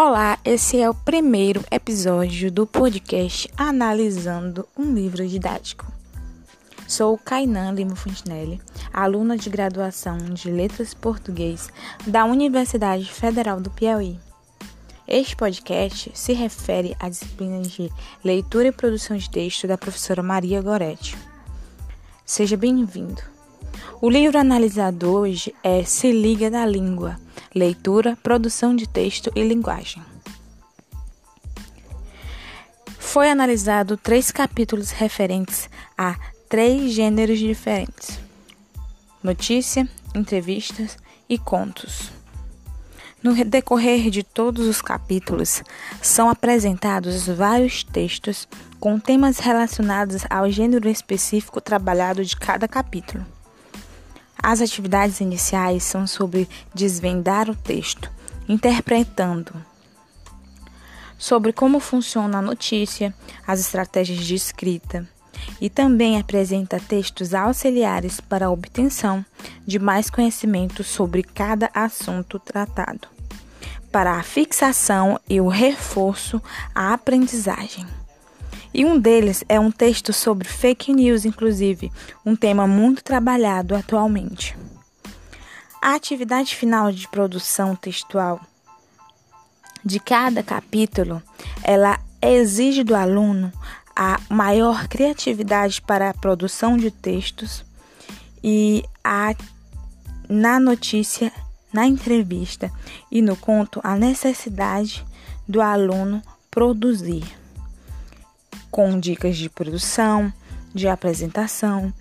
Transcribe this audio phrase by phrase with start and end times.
[0.00, 5.90] Olá, esse é o primeiro episódio do podcast Analisando um Livro Didático.
[6.86, 8.60] Sou Kainan Lima Fontinelli,
[8.92, 11.68] aluna de graduação de Letras Português
[12.06, 14.20] da Universidade Federal do Piauí.
[15.04, 17.90] Este podcast se refere à disciplina de
[18.22, 21.18] Leitura e Produção de Texto da professora Maria Goretti.
[22.24, 23.20] Seja bem-vindo.
[24.00, 27.18] O livro analisado hoje é Se Liga da Língua,
[27.54, 30.02] Leitura, Produção de Texto e Linguagem.
[32.98, 36.16] Foi analisado três capítulos referentes a
[36.48, 38.20] três gêneros diferentes:
[39.22, 40.96] notícia, entrevistas
[41.28, 42.10] e contos.
[43.22, 45.62] No decorrer de todos os capítulos,
[46.00, 48.46] são apresentados vários textos
[48.78, 53.26] com temas relacionados ao gênero específico trabalhado de cada capítulo.
[54.42, 58.10] As atividades iniciais são sobre desvendar o texto,
[58.48, 59.52] interpretando.
[61.18, 63.12] Sobre como funciona a notícia,
[63.46, 65.06] as estratégias de escrita,
[65.60, 69.24] e também apresenta textos auxiliares para a obtenção
[69.66, 73.08] de mais conhecimento sobre cada assunto tratado,
[73.90, 76.40] para a fixação e o reforço
[76.74, 77.97] à aprendizagem.
[78.72, 81.90] E um deles é um texto sobre fake news, inclusive,
[82.24, 84.56] um tema muito trabalhado atualmente.
[85.80, 88.40] A atividade final de produção textual
[89.84, 91.22] de cada capítulo,
[91.62, 93.52] ela exige do aluno
[93.94, 97.64] a maior criatividade para a produção de textos
[98.42, 99.34] e a
[100.28, 101.32] na notícia,
[101.72, 102.70] na entrevista
[103.10, 105.04] e no conto a necessidade
[105.48, 107.37] do aluno produzir
[108.70, 110.32] com dicas de produção,
[110.74, 111.92] de apresentação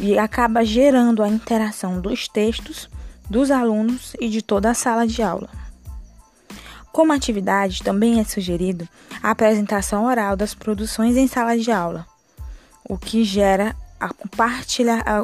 [0.00, 2.88] e acaba gerando a interação dos textos
[3.28, 5.48] dos alunos e de toda a sala de aula.
[6.92, 8.86] Como atividade, também é sugerido
[9.22, 12.06] a apresentação oral das produções em sala de aula,
[12.84, 13.74] o que gera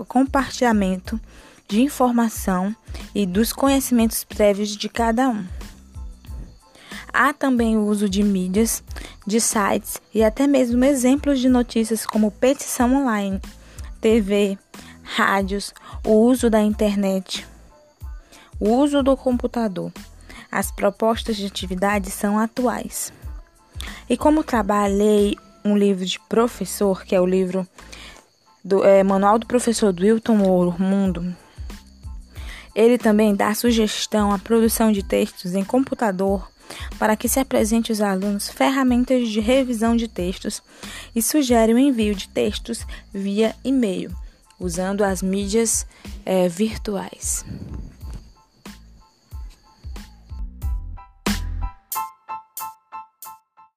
[0.00, 1.20] o compartilhamento
[1.68, 2.74] de informação
[3.14, 5.44] e dos conhecimentos prévios de cada um.
[7.12, 8.82] Há também o uso de mídias,
[9.28, 13.38] de sites e até mesmo exemplos de notícias como petição online,
[14.00, 14.58] TV,
[15.02, 17.46] rádios, o uso da internet,
[18.58, 19.92] o uso do computador.
[20.50, 23.12] As propostas de atividade são atuais.
[24.08, 27.68] E como trabalhei um livro de professor, que é o livro
[28.64, 30.36] do é, Manual do Professor do Wilton
[30.78, 31.36] Mundo,
[32.74, 36.48] ele também dá sugestão à produção de textos em computador
[36.98, 40.62] para que se apresente aos alunos ferramentas de revisão de textos
[41.14, 44.14] e sugere o envio de textos via e-mail,
[44.58, 45.86] usando as mídias
[46.24, 47.44] é, virtuais.